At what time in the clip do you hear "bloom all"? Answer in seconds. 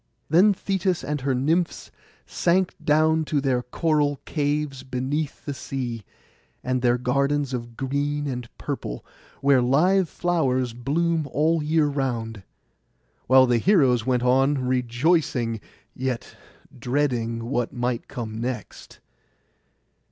10.73-11.59